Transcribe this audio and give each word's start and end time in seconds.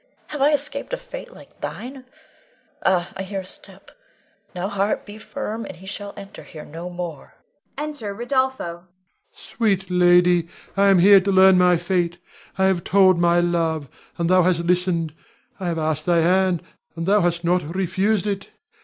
Have 0.29 0.41
I 0.41 0.51
escaped 0.51 0.93
a 0.93 0.97
fate 0.97 1.31
like 1.31 1.61
thine? 1.61 2.05
Ah, 2.83 3.11
I 3.15 3.21
hear 3.21 3.41
his 3.41 3.49
step! 3.49 3.91
Now, 4.55 4.67
heart, 4.67 5.05
be 5.05 5.19
firm 5.19 5.63
and 5.63 5.75
he 5.75 5.85
shall 5.85 6.11
enter 6.17 6.41
here 6.41 6.65
no 6.65 6.89
more. 6.89 7.35
[Enter 7.77 8.11
Rodolpho. 8.15 8.73
Rod. 8.79 8.83
Sweet 9.31 9.91
lady, 9.91 10.47
I 10.75 10.87
am 10.87 10.97
here 10.97 11.21
to 11.21 11.31
learn 11.31 11.59
my 11.59 11.77
fate. 11.77 12.17
I 12.57 12.63
have 12.65 12.83
told 12.83 13.19
my 13.19 13.41
love, 13.41 13.89
and 14.17 14.27
thou 14.27 14.41
hast 14.41 14.61
listened; 14.61 15.13
I 15.59 15.67
have 15.67 15.77
asked 15.77 16.07
thy 16.07 16.21
hand, 16.21 16.63
and 16.95 17.05
thou 17.05 17.21
hast 17.21 17.43
not 17.43 17.75
refused 17.75 18.25
it. 18.25 18.49